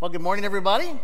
[0.00, 0.86] Well, good morning, everybody.
[0.86, 1.00] I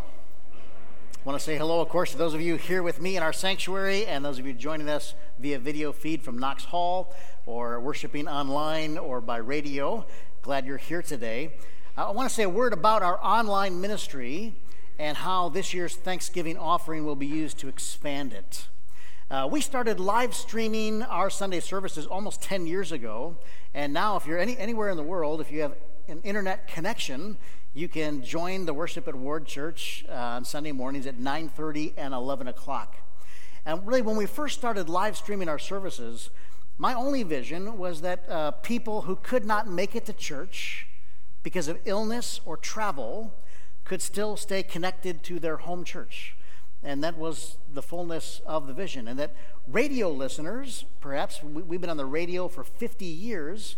[1.25, 3.33] want to say hello, of course, to those of you here with me in our
[3.33, 7.13] sanctuary and those of you joining us via video feed from Knox Hall
[7.45, 10.07] or worshiping online or by radio.
[10.43, 11.55] Glad you're here today.
[11.97, 14.55] I want to say a word about our online ministry
[14.97, 18.69] and how this year's Thanksgiving offering will be used to expand it.
[19.29, 23.39] Uh, we started live streaming our Sunday services almost 10 years ago,
[23.75, 25.75] and now, if you're any, anywhere in the world, if you have
[26.07, 27.39] an internet connection,
[27.75, 32.15] you can join the worship at Ward Church uh, on Sunday mornings at 9:30 and
[32.15, 32.95] 11 o'clock.
[33.67, 36.31] And really, when we first started live streaming our services,
[36.79, 40.87] my only vision was that uh, people who could not make it to church
[41.43, 43.35] because of illness or travel
[43.85, 46.37] could still stay connected to their home church.
[46.83, 49.09] And that was the fullness of the vision.
[49.09, 49.35] And that
[49.67, 53.77] radio listeners, perhaps we, have been on the radio for 50 years,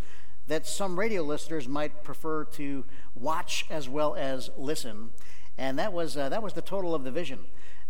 [0.49, 5.11] that some radio listeners might prefer to watch as well as listen.
[5.59, 7.41] And that was, uh, that was the total of the vision.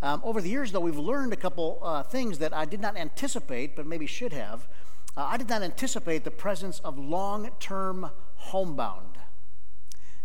[0.02, 2.96] Um, over the years, though, we've learned a couple uh, things that I did not
[2.96, 4.68] anticipate, but maybe should have.
[5.16, 9.18] Uh, I did not anticipate the presence of long term homebound.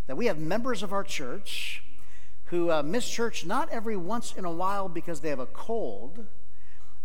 [0.07, 1.83] That we have members of our church
[2.45, 6.25] who uh, miss church not every once in a while because they have a cold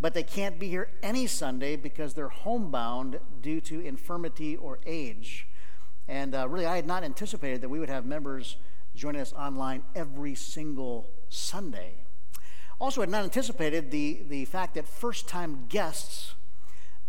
[0.00, 5.46] but they can't be here any Sunday because they're homebound due to infirmity or age.
[6.08, 8.56] And uh, really, I had not anticipated that we would have members
[8.94, 11.94] joining us online every single Sunday.
[12.78, 16.34] Also, I had not anticipated the, the fact that first time guests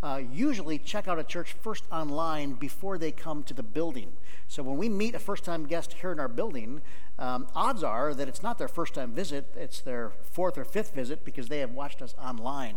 [0.02, 4.12] uh, usually check out a church first online before they come to the building.
[4.46, 6.82] So when we meet a first time guest here in our building,
[7.18, 10.94] um, odds are that it's not their first time visit, it's their fourth or fifth
[10.94, 12.76] visit because they have watched us online.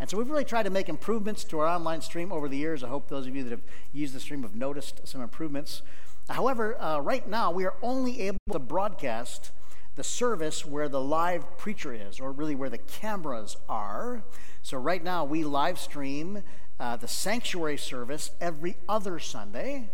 [0.00, 2.82] And so we've really tried to make improvements to our online stream over the years.
[2.82, 3.62] I hope those of you that have
[3.92, 5.82] used the stream have noticed some improvements.
[6.30, 9.50] However, uh, right now we are only able to broadcast
[9.96, 14.22] the service where the live preacher is, or really where the cameras are.
[14.62, 16.42] So right now we live stream
[16.80, 19.90] uh, the sanctuary service every other Sunday.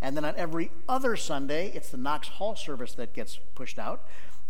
[0.00, 4.06] And then on every other Sunday, it's the Knox Hall service that gets pushed out.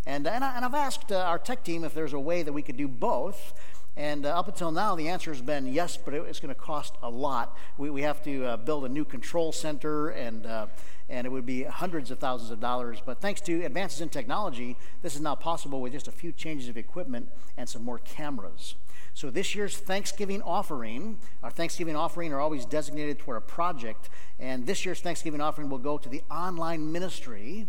[0.07, 2.63] And, and, I, have asked uh, our tech team if there's a way that we
[2.63, 3.55] could do both.
[3.99, 6.61] And uh, up until now, the answer has been yes, but it, it's going to
[6.61, 7.59] cost a lot.
[7.79, 10.69] We, we have to uh, build a new control center, and, uh,
[11.09, 13.03] and it would be hundreds of thousands of dollars.
[13.05, 16.69] But thanks to advances in technology, this is now possible with just a few changes
[16.69, 18.77] of equipment and some more cameras.
[19.15, 24.65] So this year's Thanksgiving offering, our Thanksgiving offering are always designated toward a project, and
[24.65, 27.67] this year's Thanksgiving offering will go to the online ministry,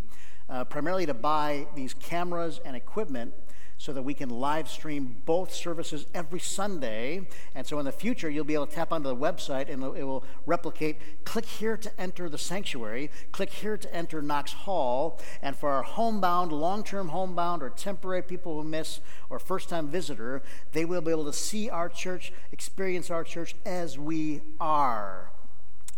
[0.47, 3.33] uh, primarily to buy these cameras and equipment
[3.79, 7.25] so that we can live stream both services every Sunday.
[7.55, 10.03] And so in the future, you'll be able to tap onto the website and it
[10.03, 15.17] will replicate click here to enter the sanctuary, click here to enter Knox Hall.
[15.41, 19.87] And for our homebound, long term homebound, or temporary people who miss, or first time
[19.87, 20.41] visitor,
[20.73, 25.31] they will be able to see our church, experience our church as we are.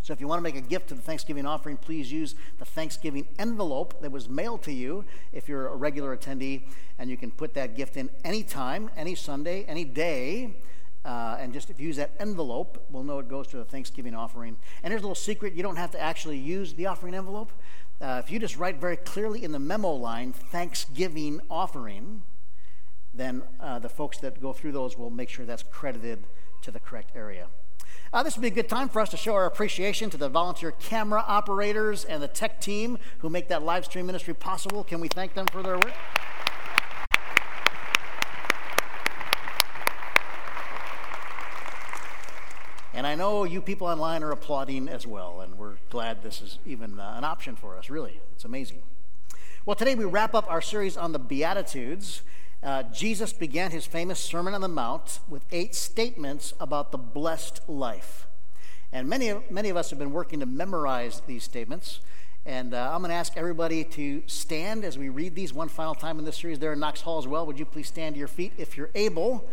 [0.03, 2.65] So if you want to make a gift to the Thanksgiving offering, please use the
[2.65, 6.63] Thanksgiving envelope that was mailed to you if you're a regular attendee,
[6.97, 10.55] and you can put that gift in anytime, any Sunday, any day.
[11.05, 14.15] Uh, and just if you use that envelope, we'll know it goes to the Thanksgiving
[14.15, 14.57] offering.
[14.83, 17.51] And here's a little secret you don't have to actually use the offering envelope.
[17.99, 22.23] Uh, if you just write very clearly in the memo line, Thanksgiving offering,
[23.13, 26.25] then uh, the folks that go through those will make sure that's credited
[26.63, 27.47] to the correct area.
[28.13, 30.27] Uh, this would be a good time for us to show our appreciation to the
[30.27, 34.83] volunteer camera operators and the tech team who make that live stream ministry possible.
[34.83, 35.93] Can we thank them for their work?
[42.93, 46.59] And I know you people online are applauding as well, and we're glad this is
[46.65, 48.19] even uh, an option for us, really.
[48.33, 48.83] It's amazing.
[49.65, 52.23] Well, today we wrap up our series on the Beatitudes
[52.63, 57.61] uh, Jesus began his famous Sermon on the Mount with eight statements about the blessed
[57.67, 58.27] life.
[58.93, 62.01] And many, many of us have been working to memorize these statements.
[62.45, 65.95] And uh, I'm going to ask everybody to stand as we read these one final
[65.95, 66.59] time in this series.
[66.59, 67.45] There in Knox Hall as well.
[67.45, 69.47] Would you please stand to your feet if you're able?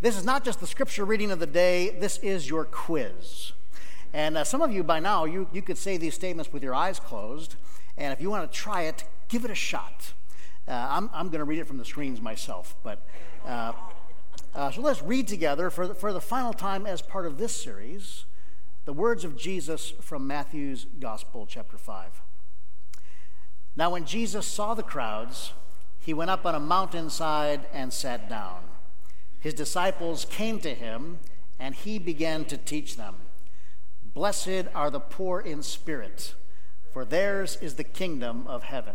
[0.00, 3.52] This is not just the scripture reading of the day, this is your quiz.
[4.12, 6.74] And uh, some of you by now, you, you could say these statements with your
[6.74, 7.54] eyes closed.
[7.96, 10.12] And if you want to try it, give it a shot.
[10.72, 13.06] Uh, I'm, I'm going to read it from the screens myself, but
[13.46, 13.74] uh,
[14.54, 17.54] uh, so let's read together for the, for the final time as part of this
[17.54, 18.24] series
[18.86, 22.22] the words of Jesus from Matthew's Gospel, chapter 5.
[23.76, 25.52] Now, when Jesus saw the crowds,
[26.00, 28.62] he went up on a mountainside and sat down.
[29.40, 31.18] His disciples came to him,
[31.60, 33.16] and he began to teach them
[34.02, 36.34] Blessed are the poor in spirit,
[36.90, 38.94] for theirs is the kingdom of heaven.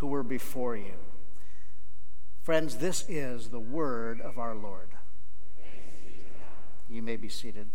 [0.00, 0.94] who were before you.
[2.42, 4.88] Friends, this is the word of our Lord.
[6.88, 7.68] You may be seated.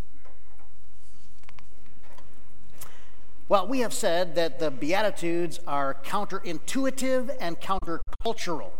[3.47, 8.71] Well, we have said that the Beatitudes are counterintuitive and countercultural.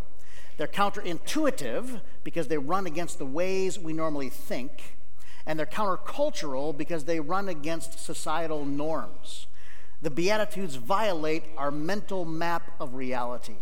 [0.58, 4.98] They're counterintuitive because they run against the ways we normally think,
[5.46, 9.46] and they're countercultural because they run against societal norms.
[10.02, 13.56] The Beatitudes violate our mental map of reality.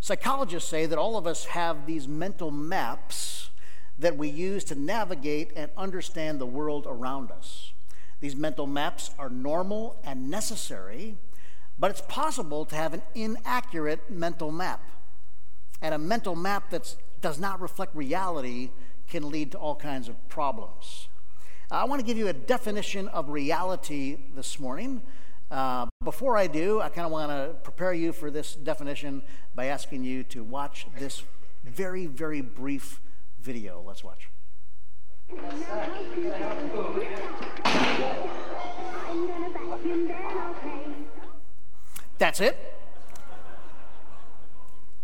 [0.00, 3.50] Psychologists say that all of us have these mental maps
[3.98, 7.72] that we use to navigate and understand the world around us.
[8.20, 11.16] These mental maps are normal and necessary,
[11.78, 14.80] but it's possible to have an inaccurate mental map.
[15.80, 18.70] And a mental map that does not reflect reality
[19.08, 21.08] can lead to all kinds of problems.
[21.70, 25.02] I want to give you a definition of reality this morning
[25.52, 29.22] uh, before I do, I kind of want to prepare you for this definition
[29.54, 31.22] by asking you to watch this
[31.62, 33.00] very, very brief
[33.38, 33.84] video.
[33.86, 34.30] Let's watch.
[42.16, 42.56] That's it.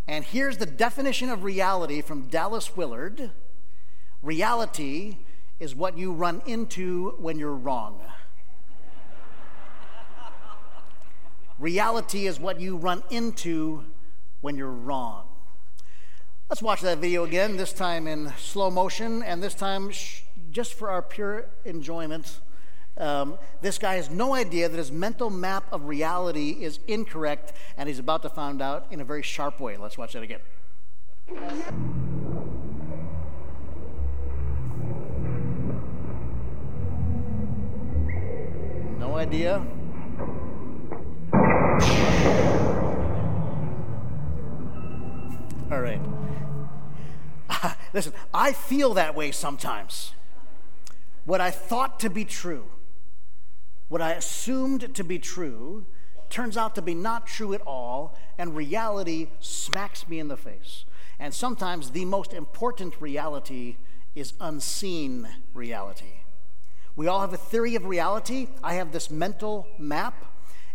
[0.07, 3.31] And here's the definition of reality from Dallas Willard
[4.23, 5.19] reality
[5.61, 8.01] is what you run into when you're wrong.
[11.59, 13.85] Reality is what you run into
[14.43, 15.27] when you're wrong.
[16.49, 20.23] Let's watch that video again, this time in slow motion, and this time sh-
[20.53, 22.39] just for our pure enjoyment.
[22.97, 27.89] Um, this guy has no idea that his mental map of reality is incorrect, and
[27.89, 29.77] he's about to find out in a very sharp way.
[29.77, 30.41] Let's watch that again.
[38.99, 39.67] No idea
[45.71, 46.01] All right.
[47.51, 50.13] Ah, listen, I feel that way sometimes.
[51.27, 52.65] What I thought to be true,
[53.89, 55.85] what I assumed to be true,
[56.31, 60.87] turns out to be not true at all, and reality smacks me in the face.
[61.19, 63.77] And sometimes the most important reality
[64.15, 66.21] is unseen reality.
[66.97, 68.49] We all have a theory of reality.
[68.65, 70.15] I have this mental map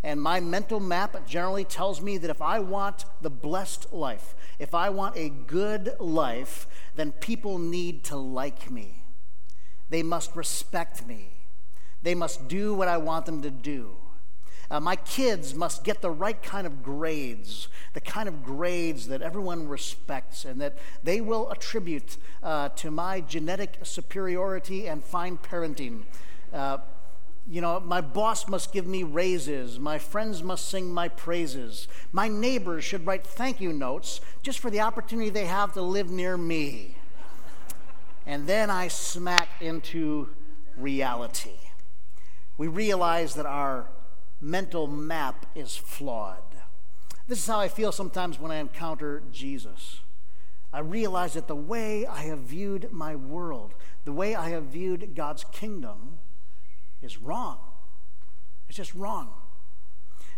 [0.04, 4.76] and my mental map generally tells me that if I want the blessed life, if
[4.76, 9.04] I want a good life, then people need to like me.
[9.90, 11.30] They must respect me.
[12.02, 13.96] They must do what I want them to do.
[14.70, 19.22] Uh, my kids must get the right kind of grades, the kind of grades that
[19.22, 26.04] everyone respects and that they will attribute uh, to my genetic superiority and fine parenting.
[26.52, 26.80] Uh,
[27.50, 29.78] you know, my boss must give me raises.
[29.78, 31.88] My friends must sing my praises.
[32.12, 36.10] My neighbors should write thank you notes just for the opportunity they have to live
[36.10, 36.96] near me.
[38.26, 40.30] And then I smack into
[40.78, 41.60] reality.
[42.58, 43.90] We realize that our
[44.40, 46.38] mental map is flawed.
[47.28, 50.00] This is how I feel sometimes when I encounter Jesus.
[50.72, 53.74] I realize that the way I have viewed my world,
[54.06, 56.20] the way I have viewed God's kingdom,
[57.04, 57.60] is wrong.
[58.68, 59.30] It's just wrong.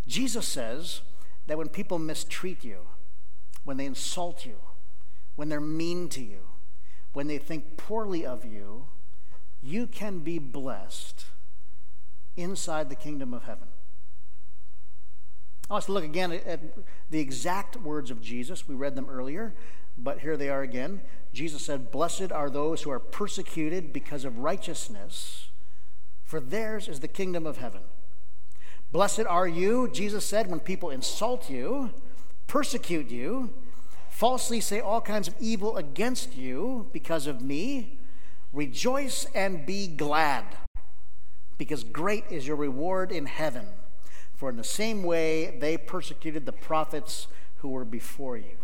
[0.07, 1.01] Jesus says
[1.47, 2.79] that when people mistreat you,
[3.63, 4.55] when they insult you,
[5.35, 6.39] when they're mean to you,
[7.13, 8.85] when they think poorly of you,
[9.61, 11.25] you can be blessed
[12.37, 13.67] inside the kingdom of heaven.
[15.69, 16.59] I want to look again at
[17.09, 18.67] the exact words of Jesus.
[18.67, 19.55] We read them earlier,
[19.97, 21.01] but here they are again.
[21.33, 25.47] Jesus said, Blessed are those who are persecuted because of righteousness
[26.25, 27.81] for theirs is the kingdom of heaven.
[28.91, 31.91] Blessed are you, Jesus said, when people insult you,
[32.47, 33.53] persecute you,
[34.09, 37.99] falsely say all kinds of evil against you because of me,
[38.53, 40.45] rejoice and be glad,
[41.57, 43.67] because great is your reward in heaven.
[44.33, 47.27] For in the same way they persecuted the prophets
[47.57, 48.57] who were before you.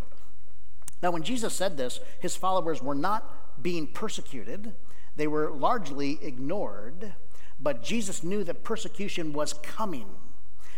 [1.01, 4.73] Now, when Jesus said this, his followers were not being persecuted,
[5.15, 7.13] they were largely ignored,
[7.61, 10.07] but Jesus knew that persecution was coming.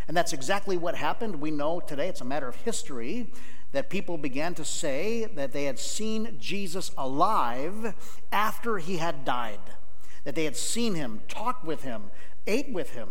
[0.08, 1.40] And that's exactly what happened.
[1.40, 3.32] We know today, it's a matter of history,
[3.72, 7.96] that people began to say that they had seen Jesus alive
[8.32, 9.60] after he had died,
[10.25, 12.12] that they had seen him, talked with him,
[12.46, 13.10] ate with him.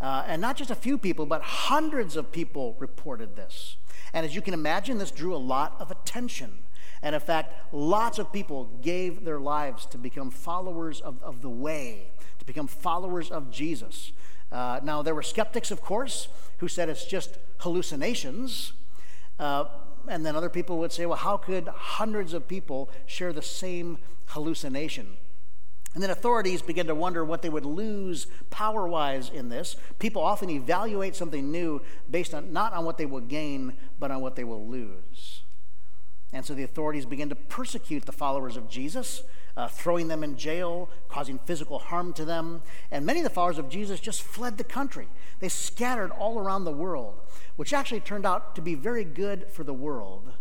[0.00, 3.76] Uh, and not just a few people, but hundreds of people reported this.
[4.14, 6.58] And as you can imagine, this drew a lot of attention.
[7.02, 11.48] And in fact, lots of people gave their lives to become followers of, of the
[11.48, 12.10] way,
[12.50, 14.10] become followers of Jesus.
[14.50, 16.26] Uh, now, there were skeptics, of course,
[16.58, 18.72] who said it's just hallucinations.
[19.38, 19.66] Uh,
[20.08, 23.98] and then other people would say, well, how could hundreds of people share the same
[24.26, 25.16] hallucination?
[25.94, 29.76] And then authorities begin to wonder what they would lose power wise in this.
[30.00, 34.20] People often evaluate something new based on not on what they will gain, but on
[34.20, 35.42] what they will lose.
[36.32, 39.22] And so the authorities begin to persecute the followers of Jesus,
[39.60, 42.62] uh, throwing them in jail, causing physical harm to them.
[42.90, 45.06] And many of the followers of Jesus just fled the country.
[45.40, 47.20] They scattered all around the world,
[47.56, 50.32] which actually turned out to be very good for the world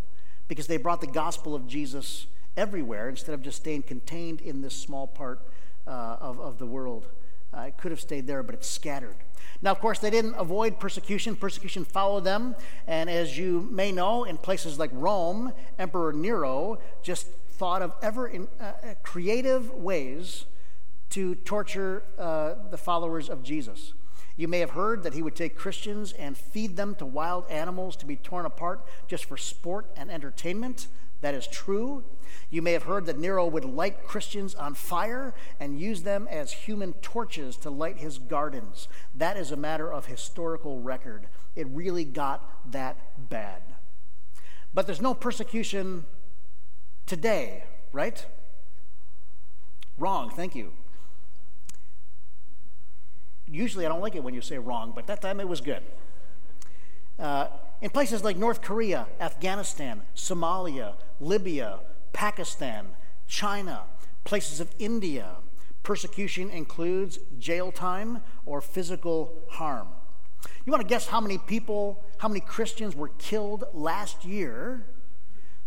[0.48, 4.74] because they brought the gospel of Jesus everywhere instead of just staying contained in this
[4.74, 5.42] small part
[5.86, 7.06] uh, of, of the world.
[7.54, 9.18] Uh, it could have stayed there, but it's scattered.
[9.62, 11.36] Now, of course, they didn't avoid persecution.
[11.36, 12.56] Persecution followed them.
[12.88, 17.28] And as you may know, in places like Rome, Emperor Nero just
[17.60, 20.46] thought of ever in, uh, uh creative ways
[21.10, 23.94] to torture uh, the followers of Jesus.
[24.38, 27.98] You may have heard that he would take Christians and feed them to wild animals
[27.98, 30.88] to be torn apart just for sport and entertainment.
[31.20, 32.06] That is true.
[32.50, 36.54] You may have heard that Nero would light Christians on fire and use them as
[36.54, 38.88] human torches to light his gardens.
[39.14, 41.28] That is a matter of historical record.
[41.58, 43.62] It really got that bad.
[44.74, 46.06] But there's no persecution
[47.10, 48.24] today, right?
[49.98, 50.72] Wrong, thank you.
[53.48, 55.82] Usually I don't like it when you say wrong, but that time it was good.
[57.18, 57.48] Uh,
[57.82, 61.80] in places like North Korea, Afghanistan, Somalia, Libya,
[62.14, 62.86] Pakistan,
[63.28, 63.84] China,
[64.24, 65.38] places of India.
[65.82, 69.88] Persecution includes jail time or physical harm.
[70.64, 74.86] You want to guess how many people, how many Christians were killed last year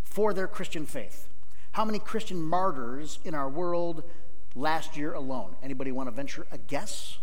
[0.04, 1.28] for their Christian faith?
[1.72, 4.04] How many Christian martyrs in our world
[4.54, 5.56] last year alone?
[5.62, 7.16] Anybody want to venture a guess?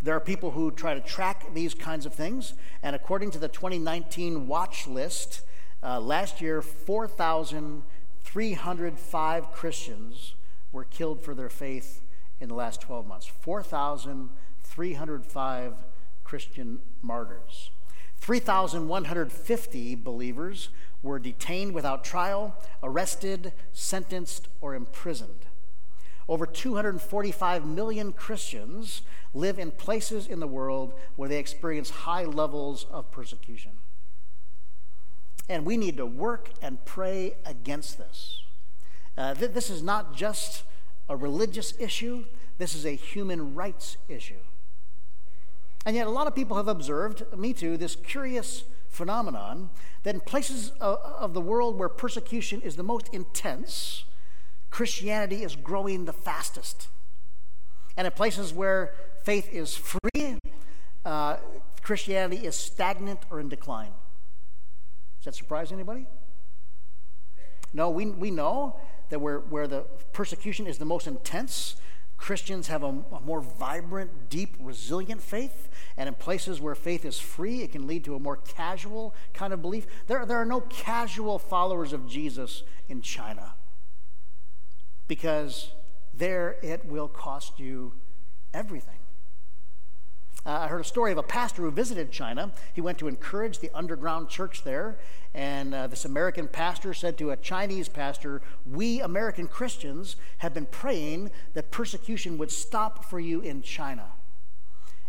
[0.00, 3.48] There are people who try to track these kinds of things, and according to the
[3.48, 5.40] 2019 watch list,
[5.82, 10.34] uh, last year 4,305 Christians
[10.70, 12.02] were killed for their faith
[12.40, 13.26] in the last 12 months.
[13.26, 15.74] 4,305
[16.22, 17.70] Christian martyrs.
[18.20, 20.68] 3,150 believers
[21.02, 25.46] were detained without trial, arrested, sentenced, or imprisoned.
[26.28, 32.86] Over 245 million Christians live in places in the world where they experience high levels
[32.90, 33.72] of persecution.
[35.48, 38.42] And we need to work and pray against this.
[39.16, 40.64] Uh, th- this is not just
[41.08, 42.24] a religious issue,
[42.58, 44.34] this is a human rights issue.
[45.84, 49.70] And yet, a lot of people have observed, me too, this curious phenomenon
[50.02, 54.04] that in places of, of the world where persecution is the most intense,
[54.70, 56.88] Christianity is growing the fastest.
[57.96, 60.38] And in places where faith is free,
[61.04, 61.36] uh,
[61.82, 63.92] Christianity is stagnant or in decline
[65.18, 66.06] Does that surprise anybody?
[67.72, 68.76] No, we, we know
[69.10, 71.76] that where, where the persecution is the most intense,
[72.16, 75.68] Christians have a, a, more vibrant, deep, resilient faith.
[75.96, 79.52] And in places where faith is free, it can lead to a more casual kind
[79.52, 79.86] of belief.
[80.06, 83.54] There, there are no casual followers of Jesus in China
[85.08, 85.70] because
[86.14, 87.92] there it will cost you
[88.54, 88.98] everything.
[90.46, 92.52] Uh, I heard a story of a pastor who visited China.
[92.72, 94.96] He went to encourage the underground church there.
[95.34, 100.66] And uh, this American pastor said to a Chinese pastor, We American Christians have been
[100.66, 104.04] praying that persecution would stop for you in China.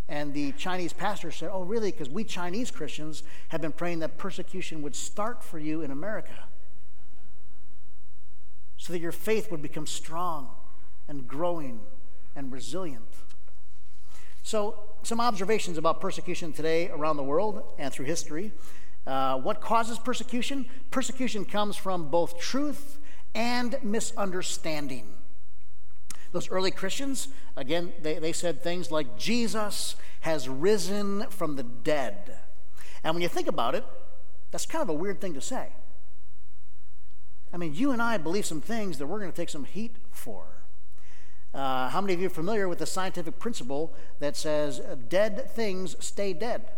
[0.10, 1.91] And the Chinese pastor said, Oh, really?
[1.91, 6.46] Because we Chinese Christians have been praying that persecution would start for you in America
[8.75, 10.50] so that your faith would become strong
[11.08, 11.82] and growing
[12.36, 13.13] and resilient.
[14.41, 18.51] So, some observations about persecution today around the world and through history.
[19.06, 20.66] Uh, what causes persecution?
[20.92, 23.00] Persecution comes from both truth
[23.34, 25.13] and misunderstanding.
[26.34, 32.38] Those early Christians, again, they, they said things like, Jesus has risen from the dead.
[33.04, 33.86] And when you think about it,
[34.51, 35.70] that's kind of a weird thing to say.
[37.54, 39.96] I mean, you and I believe some things that we're going to take some heat
[40.12, 40.56] for.
[41.54, 45.50] Uh, how many of you are familiar with the scientific principle that says uh, dead
[45.51, 46.70] things stay dead?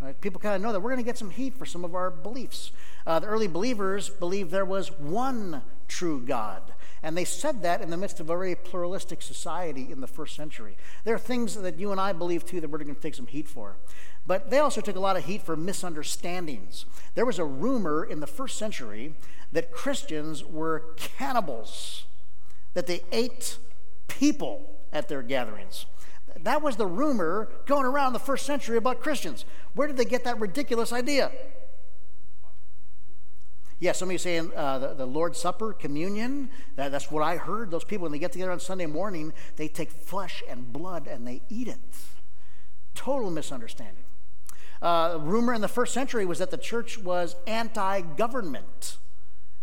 [0.00, 0.20] Right?
[0.20, 2.10] People kind of know that we're going to get some heat for some of our
[2.10, 2.70] beliefs.
[3.06, 6.62] Uh, the early believers believed there was one true God.
[7.02, 10.36] And they said that in the midst of a very pluralistic society in the first
[10.36, 10.76] century.
[11.04, 13.26] There are things that you and I believe too that we're going to take some
[13.26, 13.76] heat for.
[14.26, 16.84] But they also took a lot of heat for misunderstandings.
[17.14, 19.14] There was a rumor in the first century
[19.52, 22.04] that Christians were cannibals,
[22.74, 23.58] that they ate
[24.08, 25.86] people at their gatherings.
[26.40, 29.44] That was the rumor going around the first century about Christians.
[29.74, 31.30] Where did they get that ridiculous idea?
[33.80, 36.50] Yeah, some of you saying uh, the, the, Lord's Supper, communion.
[36.74, 37.70] That, that's what I heard.
[37.70, 41.26] Those people, when they get together on Sunday morning, they take flesh and blood and
[41.26, 41.78] they eat it.
[42.96, 44.04] Total misunderstanding.
[44.82, 48.98] Uh, rumor in the first century was that the church was anti government.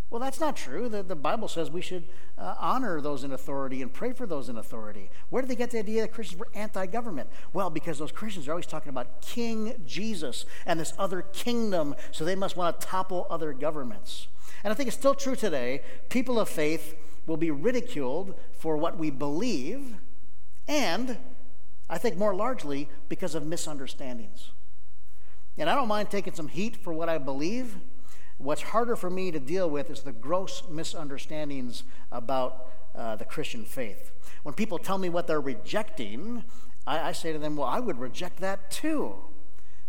[0.09, 0.87] Well, that's not true.
[0.87, 2.05] The, the Bible says we should
[2.37, 5.09] uh, honor those in authority and pray for those in authority.
[5.29, 7.29] Where did they get the idea that Christians were anti government?
[7.53, 12.23] Well, because those Christians are always talking about King Jesus and this other kingdom, so
[12.23, 14.27] they must want to topple other governments.
[14.63, 15.81] And I think it's still true today.
[16.09, 16.95] People of faith
[17.25, 19.95] will be ridiculed for what we believe,
[20.67, 21.17] and
[21.89, 24.51] I think more largely because of misunderstandings.
[25.57, 27.77] And I don't mind taking some heat for what I believe
[28.37, 33.63] What's harder for me to deal with is the gross misunderstandings about uh, the Christian
[33.63, 34.11] faith.
[34.43, 36.43] When people tell me what they're rejecting,
[36.85, 39.15] I, I say to them, Well, I would reject that too.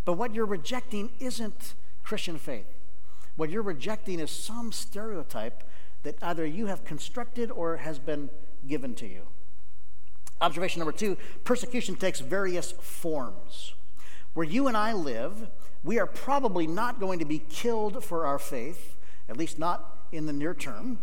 [0.04, 1.74] But what you're rejecting isn't
[2.04, 2.66] Christian faith.
[3.34, 5.64] What you're rejecting is some stereotype
[6.04, 8.30] that either you have constructed or has been
[8.66, 9.22] given to you.
[10.40, 13.74] Observation number two persecution takes various forms.
[14.34, 15.48] Where you and I live,
[15.86, 18.96] we are probably not going to be killed for our faith,
[19.28, 20.98] at least not in the near term,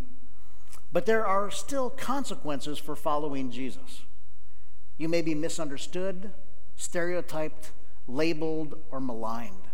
[0.92, 4.02] but there are still consequences for following Jesus.
[4.98, 6.32] You may be misunderstood,
[6.76, 7.72] stereotyped,
[8.10, 9.70] labeled, or maligned.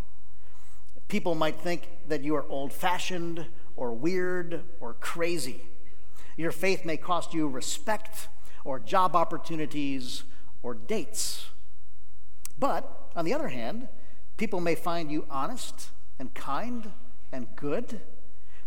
[1.08, 5.62] People might think that you are old fashioned or weird or crazy.
[6.36, 8.28] Your faith may cost you respect
[8.64, 10.22] or job opportunities
[10.62, 11.46] or dates.
[12.60, 13.88] But on the other hand,
[14.40, 16.92] People may find you honest and kind
[17.30, 18.00] and good.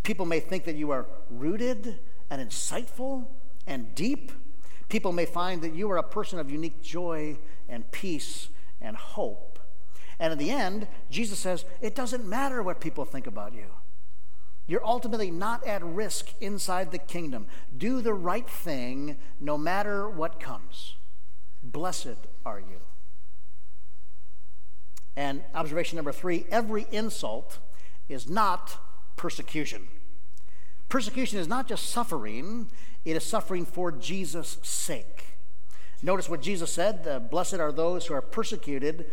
[0.03, 1.97] People may think that you are rooted
[2.29, 3.25] and insightful
[3.65, 4.31] and deep.
[4.87, 8.49] People may find that you are a person of unique joy and peace
[8.81, 9.57] and hope.
[10.19, 13.65] And in the end, Jesus says, it doesn't matter what people think about you.
[14.67, 17.47] You're ultimately not at risk inside the kingdom.
[17.75, 20.97] Do the right thing no matter what comes.
[21.63, 22.81] Blessed are you.
[25.15, 27.59] And observation number three every insult
[28.09, 28.77] is not
[29.15, 29.87] persecution.
[30.89, 32.67] Persecution is not just suffering,
[33.05, 35.25] it is suffering for Jesus' sake.
[36.01, 39.09] Notice what Jesus said uh, Blessed are those who are persecuted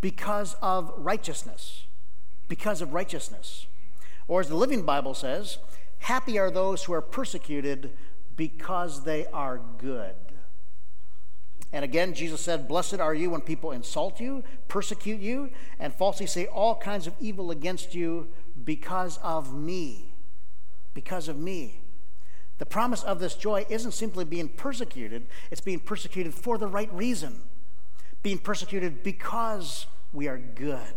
[0.00, 1.84] because of righteousness.
[2.48, 3.66] Because of righteousness.
[4.28, 5.58] Or as the Living Bible says,
[5.98, 7.90] Happy are those who are persecuted
[8.36, 10.14] because they are good.
[11.72, 16.26] And again, Jesus said, Blessed are you when people insult you, persecute you, and falsely
[16.26, 18.28] say all kinds of evil against you
[18.64, 20.14] because of me.
[20.94, 21.80] Because of me.
[22.58, 26.92] The promise of this joy isn't simply being persecuted, it's being persecuted for the right
[26.92, 27.40] reason.
[28.22, 30.94] Being persecuted because we are good,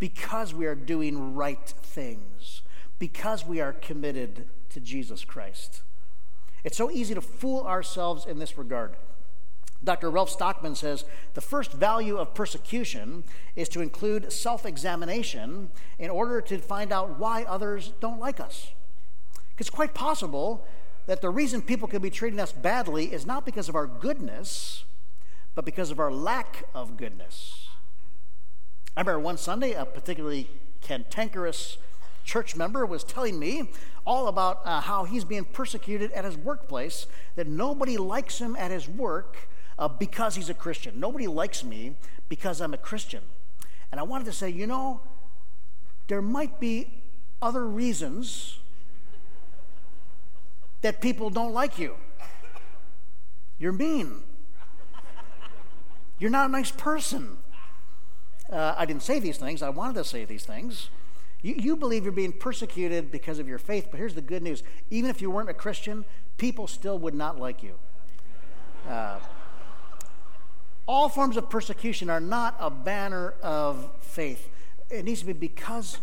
[0.00, 2.62] because we are doing right things,
[2.98, 5.82] because we are committed to Jesus Christ.
[6.64, 8.96] It's so easy to fool ourselves in this regard.
[9.82, 10.10] Dr.
[10.10, 13.24] Ralph Sockman says the first value of persecution
[13.56, 18.72] is to include self examination in order to find out why others don't like us.
[19.58, 20.66] It's quite possible
[21.06, 24.84] that the reason people could be treating us badly is not because of our goodness,
[25.54, 27.68] but because of our lack of goodness.
[28.96, 30.48] I remember one Sunday, a particularly
[30.80, 31.78] cantankerous
[32.24, 33.70] church member was telling me
[34.06, 38.70] all about uh, how he's being persecuted at his workplace, that nobody likes him at
[38.70, 39.48] his work
[39.80, 41.00] uh, because he's a Christian.
[41.00, 41.94] Nobody likes me
[42.28, 43.22] because I'm a Christian.
[43.90, 45.00] And I wanted to say, you know,
[46.06, 46.92] there might be
[47.40, 48.58] other reasons
[50.82, 51.96] that people don't like you.
[53.58, 54.20] You're mean.
[56.18, 57.38] You're not a nice person.
[58.52, 60.90] uh, I didn't say these things, I wanted to say these things.
[61.42, 64.62] You, you believe you're being persecuted because of your faith, but here's the good news
[64.90, 66.04] even if you weren't a Christian,
[66.36, 67.76] people still would not like you.
[68.86, 69.20] Uh,
[70.90, 74.50] all forms of persecution are not a banner of faith.
[74.90, 75.98] It needs to be because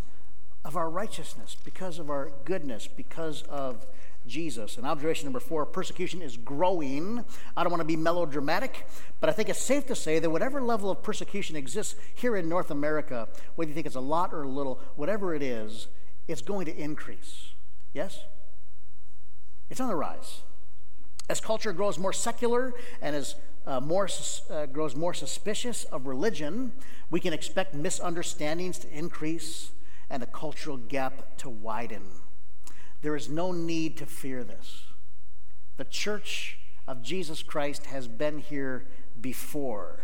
[0.64, 3.86] of our righteousness, because of our goodness, because of
[4.28, 4.78] Jesus.
[4.78, 7.26] And observation number four persecution is growing.
[7.58, 8.88] I don't want to be melodramatic,
[9.20, 12.48] but I think it's safe to say that whatever level of persecution exists here in
[12.48, 15.90] North America, whether you think it's a lot or a little, whatever it is,
[16.30, 17.50] it's going to increase.
[17.94, 18.24] Yes?
[19.70, 20.44] It's on the rise.
[21.28, 23.36] As culture grows more secular and as
[23.68, 24.08] uh, more,
[24.50, 26.72] uh, grows more suspicious of religion,
[27.12, 29.72] we can expect misunderstandings to increase
[30.10, 32.04] and the cultural gap to widen.
[33.02, 34.86] There is no need to fear this.
[35.76, 38.86] The church of Jesus Christ has been here
[39.20, 40.00] before.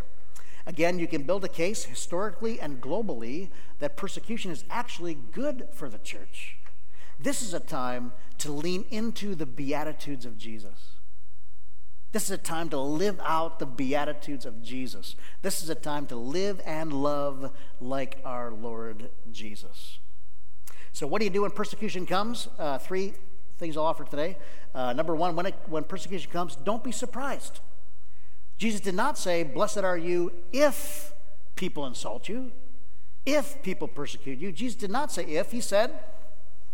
[0.65, 3.49] Again, you can build a case historically and globally
[3.79, 6.57] that persecution is actually good for the church.
[7.19, 10.92] This is a time to lean into the beatitudes of Jesus.
[12.13, 15.15] This is a time to live out the beatitudes of Jesus.
[15.41, 19.97] This is a time to live and love like our Lord Jesus.
[20.91, 22.47] So, what do you do when persecution comes?
[22.59, 23.13] Uh, three
[23.57, 24.37] things I'll offer today.
[24.75, 27.61] Uh, number one, when, it, when persecution comes, don't be surprised.
[28.59, 31.13] Jesus did not say, Blessed are you if
[31.55, 32.51] people insult you,
[33.25, 34.51] if people persecute you.
[34.51, 35.91] Jesus did not say if, he said,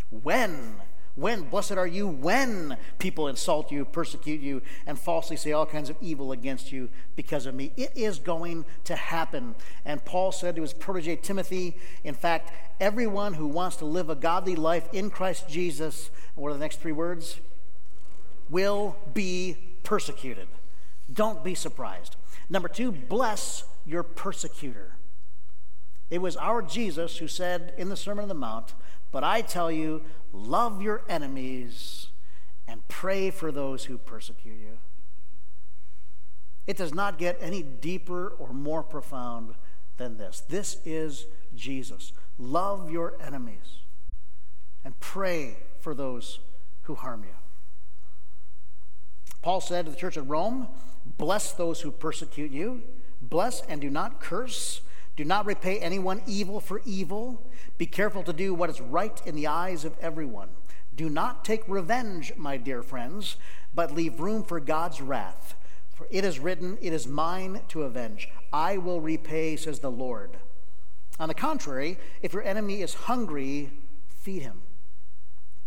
[0.09, 0.81] When
[1.19, 5.89] when, blessed are you when people insult you, persecute you, and falsely say all kinds
[5.89, 7.71] of evil against you because of me.
[7.75, 9.55] It is going to happen.
[9.85, 14.15] And Paul said to his protege Timothy, in fact, everyone who wants to live a
[14.15, 17.39] godly life in Christ Jesus, what are the next three words?
[18.49, 20.47] Will be persecuted.
[21.11, 22.15] Don't be surprised.
[22.49, 24.93] Number two, bless your persecutor.
[26.09, 28.73] It was our Jesus who said in the Sermon on the Mount,
[29.11, 32.07] But I tell you, love your enemies
[32.67, 34.77] and pray for those who persecute you.
[36.67, 39.55] It does not get any deeper or more profound
[39.97, 40.43] than this.
[40.47, 42.13] This is Jesus.
[42.37, 43.79] Love your enemies
[44.85, 46.39] and pray for those
[46.83, 47.35] who harm you.
[49.41, 50.67] Paul said to the church at Rome,
[51.17, 52.83] Bless those who persecute you,
[53.21, 54.81] bless and do not curse.
[55.19, 57.45] Do not repay anyone evil for evil.
[57.77, 60.47] Be careful to do what is right in the eyes of everyone.
[60.95, 63.35] Do not take revenge, my dear friends,
[63.75, 65.55] but leave room for God's wrath.
[65.93, 68.29] For it is written, It is mine to avenge.
[68.53, 70.37] I will repay, says the Lord.
[71.19, 73.71] On the contrary, if your enemy is hungry,
[74.07, 74.61] feed him.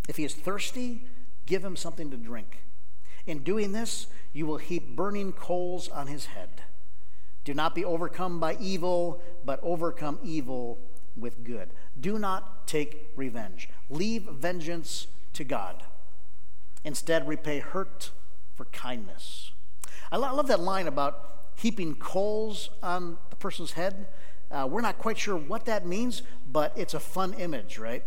[0.09, 1.03] If he is thirsty,
[1.45, 2.63] give him something to drink.
[3.27, 6.63] In doing this, you will heap burning coals on his head.
[7.45, 10.79] Do not be overcome by evil, but overcome evil
[11.17, 11.71] with good.
[12.01, 13.69] Do not take revenge.
[13.91, 15.83] Leave vengeance to God.
[16.85, 18.11] Instead, repay hurt
[18.55, 19.53] for kindness.
[20.11, 24.07] I love that line about heaping coals on the person's head.
[24.51, 28.05] Uh, we're not quite sure what that means, but it's a fun image, right?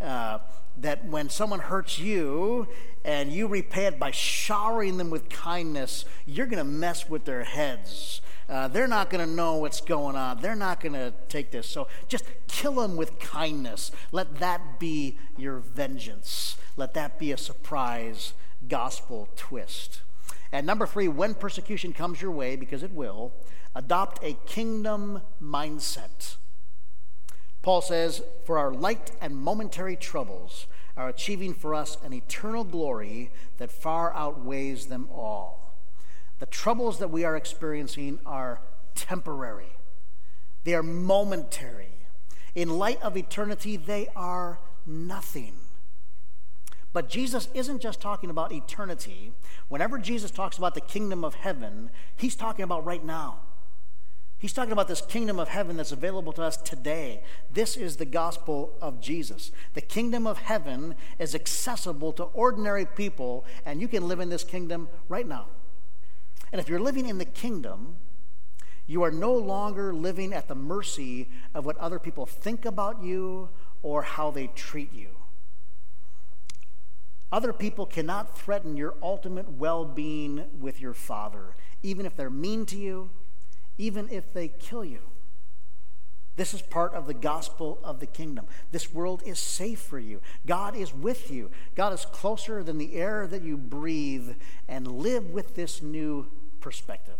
[0.00, 0.38] Uh,
[0.78, 2.66] that when someone hurts you
[3.04, 7.44] and you repay it by showering them with kindness, you're going to mess with their
[7.44, 8.20] heads.
[8.48, 10.40] Uh, they're not going to know what's going on.
[10.40, 11.68] They're not going to take this.
[11.68, 13.90] So just kill them with kindness.
[14.12, 16.56] Let that be your vengeance.
[16.76, 18.34] Let that be a surprise
[18.68, 20.02] gospel twist.
[20.52, 23.32] And number three, when persecution comes your way, because it will,
[23.74, 26.36] adopt a kingdom mindset.
[27.62, 33.32] Paul says, For our light and momentary troubles are achieving for us an eternal glory
[33.58, 35.65] that far outweighs them all.
[36.38, 38.60] The troubles that we are experiencing are
[38.94, 39.76] temporary,
[40.64, 41.88] they are momentary.
[42.54, 45.52] In light of eternity, they are nothing.
[46.94, 49.32] But Jesus isn't just talking about eternity.
[49.68, 53.40] Whenever Jesus talks about the kingdom of heaven, he's talking about right now.
[54.38, 57.22] He's talking about this kingdom of heaven that's available to us today.
[57.52, 59.50] This is the gospel of Jesus.
[59.74, 64.44] The kingdom of heaven is accessible to ordinary people, and you can live in this
[64.44, 65.48] kingdom right now.
[66.56, 67.96] And if you're living in the kingdom,
[68.86, 73.50] you are no longer living at the mercy of what other people think about you
[73.82, 75.08] or how they treat you.
[77.30, 82.64] Other people cannot threaten your ultimate well being with your Father, even if they're mean
[82.64, 83.10] to you,
[83.76, 85.00] even if they kill you.
[86.36, 88.46] This is part of the gospel of the kingdom.
[88.70, 90.22] This world is safe for you.
[90.46, 91.50] God is with you.
[91.74, 96.28] God is closer than the air that you breathe, and live with this new
[96.66, 97.14] perspective.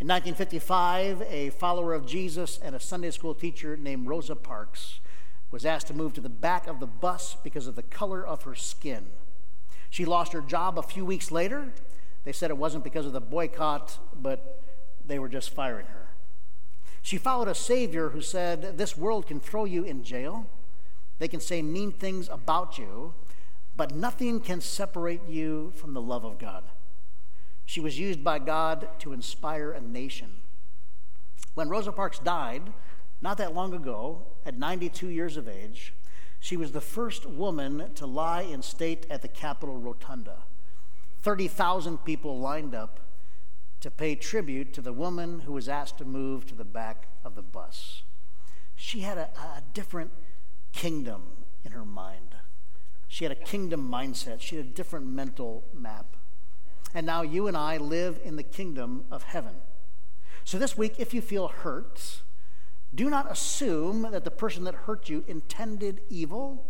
[0.00, 4.98] In 1955, a follower of Jesus and a Sunday school teacher named Rosa Parks
[5.52, 8.42] was asked to move to the back of the bus because of the color of
[8.42, 9.06] her skin.
[9.90, 11.72] She lost her job a few weeks later.
[12.24, 14.60] They said it wasn't because of the boycott, but
[15.06, 16.08] they were just firing her.
[17.00, 20.50] She followed a Savior who said, This world can throw you in jail,
[21.20, 23.14] they can say mean things about you,
[23.76, 26.64] but nothing can separate you from the love of God.
[27.66, 30.30] She was used by God to inspire a nation.
[31.54, 32.72] When Rosa Parks died,
[33.20, 35.94] not that long ago, at 92 years of age,
[36.40, 40.44] she was the first woman to lie in state at the Capitol Rotunda.
[41.22, 43.00] 30,000 people lined up
[43.80, 47.34] to pay tribute to the woman who was asked to move to the back of
[47.34, 48.02] the bus.
[48.76, 50.10] She had a, a different
[50.72, 51.22] kingdom
[51.64, 52.34] in her mind.
[53.08, 54.40] She had a kingdom mindset.
[54.40, 56.16] She had a different mental map.
[56.94, 59.56] And now you and I live in the kingdom of heaven.
[60.44, 62.20] So this week, if you feel hurt,
[62.94, 66.64] do not assume that the person that hurt you intended evil.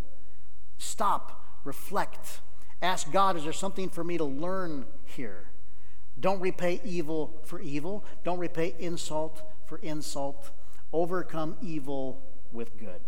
[0.78, 2.40] Stop, reflect,
[2.80, 5.50] ask God, is there something for me to learn here?
[6.18, 10.50] Don't repay evil for evil, don't repay insult for insult.
[10.92, 13.00] Overcome evil with good.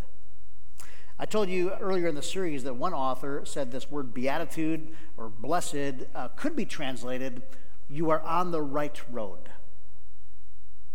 [1.18, 5.30] I told you earlier in the series that one author said this word beatitude or
[5.30, 7.42] blessed uh, could be translated,
[7.88, 9.48] you are on the right road.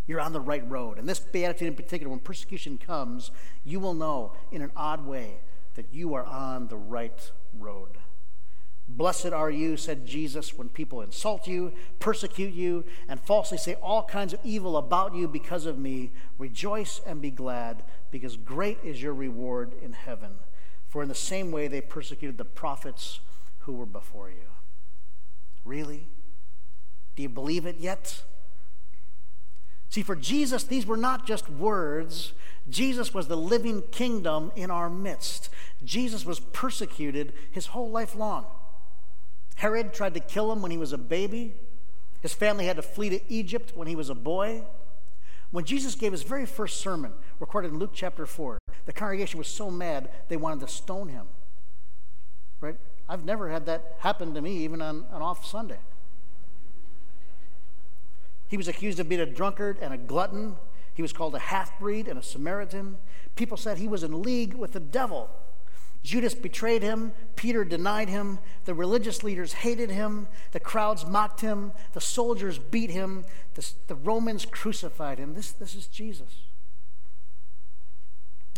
[0.05, 0.99] You're on the right road.
[0.99, 3.31] And this beatitude in particular, when persecution comes,
[3.63, 5.39] you will know in an odd way
[5.73, 7.97] that you are on the right road.
[8.97, 14.03] Blessed are you, said Jesus, when people insult you, persecute you, and falsely say all
[14.03, 16.11] kinds of evil about you because of me.
[16.37, 20.31] Rejoice and be glad, because great is your reward in heaven.
[20.89, 23.21] For in the same way they persecuted the prophets
[23.59, 24.49] who were before you.
[25.63, 26.07] Really?
[27.15, 28.23] Do you believe it yet?
[29.89, 32.33] See, for Jesus, these were not just words.
[32.69, 35.49] Jesus was the living kingdom in our midst.
[35.83, 38.45] Jesus was persecuted his whole life long.
[39.55, 41.53] Herod tried to kill him when he was a baby.
[42.21, 44.63] His family had to flee to Egypt when he was a boy.
[45.51, 49.47] When Jesus gave his very first sermon, recorded in Luke chapter 4, the congregation was
[49.47, 51.27] so mad they wanted to stone him.
[52.61, 52.77] Right?
[53.09, 55.79] I've never had that happen to me, even on an off Sunday.
[58.47, 60.55] He was accused of being a drunkard and a glutton.
[60.93, 62.97] He was called a half breed and a Samaritan.
[63.35, 65.29] People said he was in league with the devil.
[66.03, 67.13] Judas betrayed him.
[67.35, 68.39] Peter denied him.
[68.65, 70.27] The religious leaders hated him.
[70.51, 71.73] The crowds mocked him.
[71.93, 73.25] The soldiers beat him.
[73.53, 75.35] The, the Romans crucified him.
[75.35, 76.29] This, this is Jesus.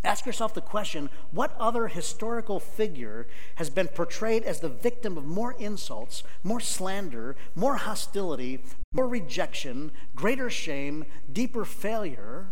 [0.06, 3.26] Ask yourself the question what other historical figure
[3.56, 8.62] has been portrayed as the victim of more insults, more slander, more hostility,
[8.94, 12.48] more rejection, greater shame, deeper failure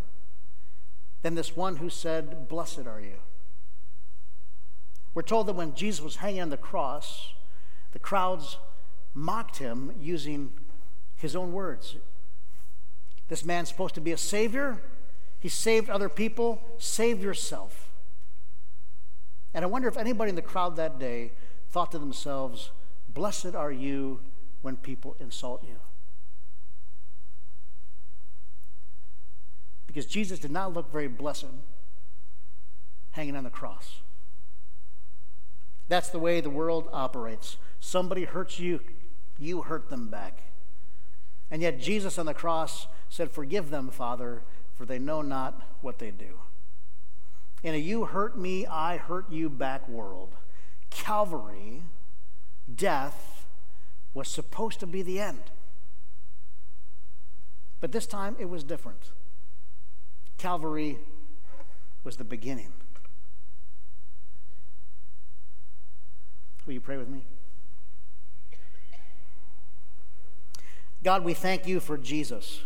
[1.23, 3.19] than this one who said, Blessed are you?
[5.13, 7.33] We're told that when Jesus was hanging on the cross,
[7.91, 8.57] the crowds
[9.13, 10.51] mocked him using
[11.15, 11.97] his own words.
[13.27, 14.81] This man's supposed to be a savior.
[15.39, 16.61] He saved other people.
[16.77, 17.91] Save yourself.
[19.53, 21.31] And I wonder if anybody in the crowd that day
[21.69, 22.71] thought to themselves,
[23.13, 24.21] Blessed are you
[24.61, 25.75] when people insult you.
[29.87, 31.47] Because Jesus did not look very blessed
[33.11, 34.01] hanging on the cross.
[35.91, 37.57] That's the way the world operates.
[37.81, 38.79] Somebody hurts you,
[39.37, 40.43] you hurt them back.
[41.51, 44.41] And yet Jesus on the cross said, Forgive them, Father,
[44.73, 46.39] for they know not what they do.
[47.61, 50.37] In a you hurt me, I hurt you back world,
[50.89, 51.83] Calvary,
[52.73, 53.45] death,
[54.13, 55.43] was supposed to be the end.
[57.81, 59.11] But this time it was different.
[60.37, 60.99] Calvary
[62.05, 62.71] was the beginning.
[66.71, 67.25] Will you pray with me?
[71.03, 72.61] God, we thank you for Jesus,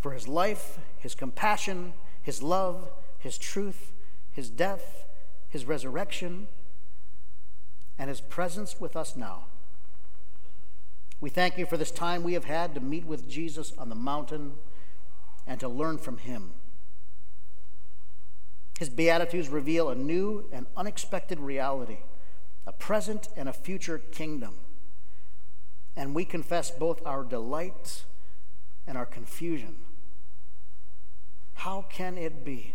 [0.00, 3.92] for his life, his compassion, his love, his truth,
[4.30, 5.04] his death,
[5.50, 6.48] his resurrection,
[7.98, 9.44] and his presence with us now.
[11.20, 13.94] We thank you for this time we have had to meet with Jesus on the
[13.94, 14.52] mountain
[15.46, 16.52] and to learn from him.
[18.78, 21.98] His Beatitudes reveal a new and unexpected reality
[22.66, 24.54] a present and a future kingdom.
[25.96, 28.04] And we confess both our delight
[28.86, 29.76] and our confusion.
[31.54, 32.74] How can it be?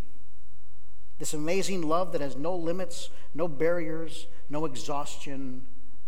[1.19, 5.63] This amazing love that has no limits, no barriers, no exhaustion,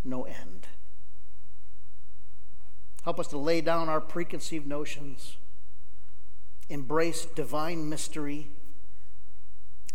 [0.05, 0.67] no end.
[3.03, 5.37] Help us to lay down our preconceived notions,
[6.69, 8.47] embrace divine mystery,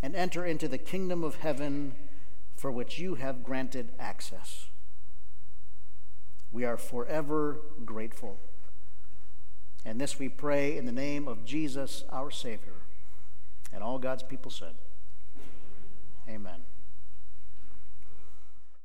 [0.03, 1.95] and enter into the kingdom of heaven
[2.57, 4.67] for which you have granted access.
[6.51, 8.39] We are forever grateful.
[9.85, 12.73] And this we pray in the name of Jesus, our Savior.
[13.73, 14.75] And all God's people said,
[16.29, 16.63] Amen.